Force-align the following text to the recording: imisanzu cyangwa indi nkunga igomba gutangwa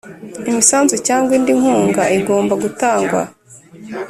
imisanzu 0.49 0.95
cyangwa 1.07 1.31
indi 1.37 1.51
nkunga 1.59 2.03
igomba 2.19 2.53
gutangwa 2.63 3.21